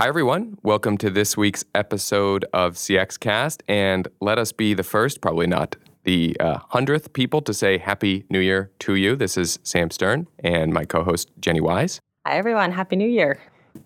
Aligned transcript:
Hi, 0.00 0.08
everyone. 0.08 0.56
Welcome 0.62 0.96
to 0.96 1.10
this 1.10 1.36
week's 1.36 1.62
episode 1.74 2.46
of 2.54 2.76
CX 2.76 3.20
Cast. 3.20 3.62
And 3.68 4.08
let 4.22 4.38
us 4.38 4.50
be 4.50 4.72
the 4.72 4.82
first, 4.82 5.20
probably 5.20 5.46
not 5.46 5.76
the 6.04 6.34
uh, 6.40 6.56
hundredth 6.70 7.12
people 7.12 7.42
to 7.42 7.52
say 7.52 7.76
Happy 7.76 8.24
New 8.30 8.38
Year 8.38 8.70
to 8.78 8.94
you. 8.94 9.14
This 9.14 9.36
is 9.36 9.58
Sam 9.62 9.90
Stern 9.90 10.26
and 10.38 10.72
my 10.72 10.86
co 10.86 11.04
host, 11.04 11.30
Jenny 11.38 11.60
Wise. 11.60 12.00
Hi, 12.26 12.38
everyone. 12.38 12.72
Happy 12.72 12.96
New 12.96 13.10
Year. 13.10 13.40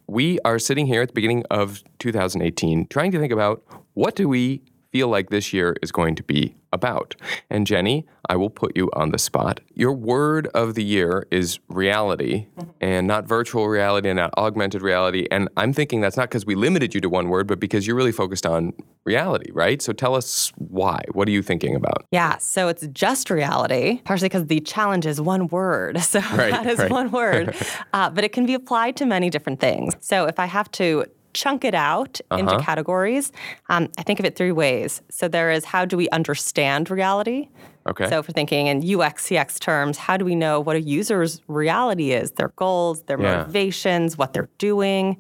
We 0.07 0.39
are 0.45 0.61
sitting 0.61 0.87
here 0.87 1.03
at 1.03 1.09
the 1.09 1.15
beginning 1.15 1.43
of 1.51 1.83
2018 1.99 2.87
trying 2.87 3.11
to 3.11 3.19
think 3.19 3.33
about 3.33 3.65
what 3.95 4.15
do 4.15 4.29
we 4.29 4.63
feel 4.93 5.09
like 5.09 5.31
this 5.31 5.53
year 5.53 5.75
is 5.83 5.91
going 5.91 6.15
to 6.15 6.23
be 6.23 6.55
about. 6.75 7.15
And 7.49 7.67
Jenny, 7.67 8.05
I 8.29 8.37
will 8.37 8.51
put 8.51 8.77
you 8.77 8.91
on 8.95 9.11
the 9.11 9.19
spot. 9.19 9.61
Your 9.75 9.93
word 9.93 10.49
of 10.49 10.75
the 10.75 10.85
year 10.85 11.27
is 11.31 11.59
reality 11.69 12.47
and 12.81 13.07
not 13.07 13.27
virtual 13.27 13.69
reality 13.69 14.09
and 14.09 14.17
not 14.17 14.33
augmented 14.37 14.83
reality. 14.83 15.27
And 15.31 15.49
I'm 15.57 15.73
thinking 15.73 16.01
that's 16.01 16.17
not 16.17 16.29
because 16.29 16.45
we 16.47 16.55
limited 16.55 16.95
you 16.95 17.01
to 17.03 17.09
one 17.09 17.29
word, 17.29 17.47
but 17.47 17.61
because 17.61 17.87
you're 17.87 17.97
really 17.97 18.13
focused 18.13 18.47
on 18.47 18.73
reality, 19.05 19.51
right? 19.53 19.81
So 19.83 19.93
tell 19.93 20.15
us 20.15 20.53
why. 20.57 21.03
What 21.13 21.29
are 21.29 21.33
you 21.33 21.43
thinking 21.43 21.77
about? 21.77 22.07
Yeah, 22.11 22.39
so 22.39 22.69
it's 22.69 22.87
just 22.89 23.31
reality, 23.31 24.01
partially 24.05 24.29
because 24.29 24.47
the 24.47 24.61
challenge 24.61 25.07
is 25.07 25.21
one 25.21 25.49
word. 25.49 25.99
So 26.15 26.21
Right, 26.21 26.53
that 26.53 26.67
is 26.67 26.79
right. 26.79 26.91
one 26.91 27.11
word. 27.11 27.57
uh, 27.93 28.09
but 28.11 28.25
it 28.25 28.33
can 28.33 28.47
be 28.47 28.55
applied 28.55 28.97
to 28.97 29.07
many 29.07 29.31
different 29.31 29.59
things. 29.59 29.95
So 30.01 30.27
if 30.27 30.39
I 30.39 30.47
have 30.47 30.71
to 30.73 31.07
chunk 31.35 31.65
it 31.65 31.75
out 31.75 32.21
into 32.33 32.53
Uh-huh. 32.55 32.61
categories, 32.65 33.33
um, 33.69 33.89
I 33.99 34.03
think 34.03 34.19
of 34.21 34.25
it 34.25 34.37
three 34.37 34.53
ways. 34.53 35.03
So 35.11 35.29
there 35.29 35.51
is 35.51 35.65
how 35.67 35.85
do 35.85 35.97
we 35.97 36.09
understand 36.11 36.91
reality? 36.91 37.49
Okay. 37.87 38.09
So 38.09 38.21
if 38.21 38.29
we're 38.29 38.33
thinking 38.33 38.69
in 38.69 38.79
UX, 38.83 39.27
CX 39.29 39.59
terms, 39.59 39.99
how 39.99 40.17
do 40.17 40.25
we 40.25 40.35
know 40.35 40.59
what 40.61 40.75
a 40.77 40.81
user's 40.81 41.43
reality 41.49 42.13
is, 42.13 42.31
their 42.33 42.53
goals, 42.57 43.03
their 43.03 43.21
Yeah. 43.21 43.39
motivations, 43.39 44.17
what 44.17 44.33
they're 44.33 44.49
doing? 44.59 45.19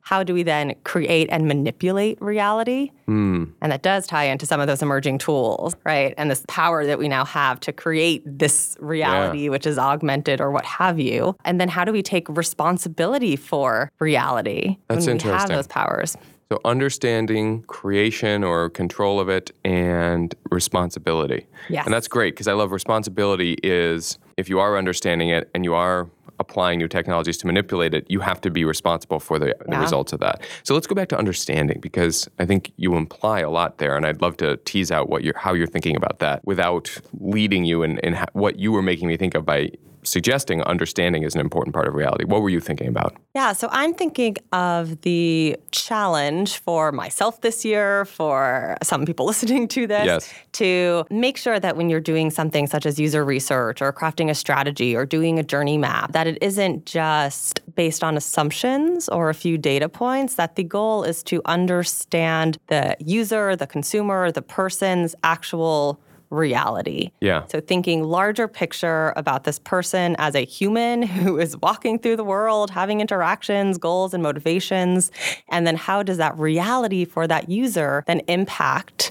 How 0.00 0.22
do 0.22 0.34
we 0.34 0.42
then 0.42 0.74
create 0.84 1.28
and 1.30 1.46
manipulate 1.46 2.20
reality? 2.20 2.90
Hmm. 3.06 3.44
And 3.60 3.70
that 3.72 3.82
does 3.82 4.06
tie 4.06 4.24
into 4.24 4.46
some 4.46 4.60
of 4.60 4.66
those 4.66 4.82
emerging 4.82 5.18
tools, 5.18 5.76
right? 5.84 6.14
And 6.16 6.30
this 6.30 6.44
power 6.48 6.86
that 6.86 6.98
we 6.98 7.08
now 7.08 7.24
have 7.24 7.60
to 7.60 7.72
create 7.72 8.22
this 8.26 8.76
reality, 8.80 9.48
which 9.48 9.66
is 9.66 9.78
augmented 9.78 10.40
or 10.40 10.50
what 10.50 10.64
have 10.64 10.98
you. 10.98 11.36
And 11.44 11.60
then 11.60 11.68
how 11.68 11.84
do 11.84 11.92
we 11.92 12.02
take 12.02 12.28
responsibility 12.28 13.36
for 13.36 13.90
reality 13.98 14.76
That's 14.88 15.06
when 15.06 15.18
we 15.18 15.22
have 15.24 15.48
those 15.48 15.66
powers? 15.66 16.16
So 16.50 16.60
understanding 16.64 17.62
creation 17.68 18.42
or 18.42 18.70
control 18.70 19.20
of 19.20 19.28
it 19.28 19.52
and 19.64 20.34
responsibility. 20.50 21.46
Yes. 21.68 21.84
And 21.84 21.94
that's 21.94 22.08
great 22.08 22.34
because 22.34 22.48
I 22.48 22.54
love 22.54 22.72
responsibility 22.72 23.56
is 23.62 24.18
if 24.36 24.48
you 24.48 24.58
are 24.58 24.76
understanding 24.76 25.28
it 25.28 25.48
and 25.54 25.64
you 25.64 25.74
are 25.74 26.08
applying 26.40 26.78
new 26.78 26.88
technologies 26.88 27.36
to 27.38 27.46
manipulate 27.46 27.94
it, 27.94 28.04
you 28.08 28.20
have 28.20 28.40
to 28.40 28.50
be 28.50 28.64
responsible 28.64 29.20
for 29.20 29.38
the, 29.38 29.54
the 29.68 29.78
results 29.78 30.12
of 30.12 30.18
that. 30.20 30.42
So 30.64 30.74
let's 30.74 30.86
go 30.86 30.94
back 30.94 31.08
to 31.10 31.18
understanding 31.18 31.78
because 31.80 32.28
I 32.38 32.46
think 32.46 32.72
you 32.76 32.96
imply 32.96 33.40
a 33.40 33.50
lot 33.50 33.78
there 33.78 33.96
and 33.96 34.04
I'd 34.04 34.20
love 34.22 34.36
to 34.38 34.56
tease 34.58 34.90
out 34.90 35.08
what 35.08 35.22
you're 35.22 35.38
how 35.38 35.52
you're 35.52 35.66
thinking 35.66 35.94
about 35.94 36.18
that 36.18 36.44
without 36.44 36.90
leading 37.20 37.64
you 37.64 37.82
in, 37.82 37.98
in 37.98 38.14
ha- 38.14 38.26
what 38.32 38.58
you 38.58 38.72
were 38.72 38.82
making 38.82 39.06
me 39.06 39.16
think 39.16 39.34
of 39.34 39.44
by 39.44 39.70
suggesting 40.02 40.62
understanding 40.62 41.22
is 41.22 41.34
an 41.34 41.40
important 41.40 41.74
part 41.74 41.86
of 41.88 41.94
reality. 41.94 42.24
What 42.24 42.42
were 42.42 42.48
you 42.50 42.60
thinking 42.60 42.88
about? 42.88 43.16
Yeah, 43.34 43.52
so 43.52 43.68
I'm 43.70 43.94
thinking 43.94 44.36
of 44.52 45.00
the 45.02 45.56
challenge 45.70 46.58
for 46.58 46.90
myself 46.92 47.40
this 47.42 47.64
year, 47.64 48.04
for 48.04 48.76
some 48.82 49.04
people 49.04 49.26
listening 49.32 49.68
to 49.68 49.86
this, 49.86 50.06
Yes. 50.06 50.34
to 50.52 51.04
make 51.10 51.36
sure 51.36 51.60
that 51.60 51.76
when 51.76 51.90
you're 51.90 52.00
doing 52.00 52.30
something 52.30 52.66
such 52.66 52.86
as 52.86 52.98
user 52.98 53.24
research 53.24 53.80
or 53.82 53.92
crafting 53.92 54.30
a 54.30 54.34
strategy 54.34 54.96
or 54.96 55.04
doing 55.06 55.38
a 55.38 55.42
journey 55.42 55.78
map, 55.78 56.12
that 56.12 56.26
it 56.26 56.38
isn't 56.40 56.86
just 56.86 57.60
based 57.74 58.02
on 58.02 58.16
assumptions 58.16 59.08
or 59.08 59.30
a 59.30 59.34
few 59.34 59.56
data 59.58 59.88
points, 59.88 60.34
that 60.36 60.56
the 60.56 60.64
goal 60.64 61.02
is 61.04 61.22
to 61.24 61.40
understand 61.44 62.58
the 62.68 62.96
user, 63.00 63.54
the 63.56 63.66
consumer, 63.66 64.30
the 64.32 64.42
person's 64.42 65.14
actual 65.22 66.00
reality. 66.30 67.10
Yeah. 67.20 67.44
So 67.48 67.60
thinking 67.60 68.04
larger 68.04 68.48
picture 68.48 69.12
about 69.16 69.44
this 69.44 69.58
person 69.58 70.16
as 70.18 70.34
a 70.34 70.44
human 70.44 71.02
who 71.20 71.38
is 71.38 71.56
walking 71.58 71.98
through 71.98 72.16
the 72.16 72.24
world, 72.24 72.70
having 72.70 73.00
interactions, 73.00 73.78
goals 73.78 74.14
and 74.14 74.22
motivations, 74.22 75.10
and 75.48 75.66
then 75.66 75.76
how 75.76 76.02
does 76.02 76.16
that 76.16 76.36
reality 76.38 77.04
for 77.04 77.26
that 77.26 77.48
user 77.48 78.04
then 78.06 78.20
impact 78.28 79.10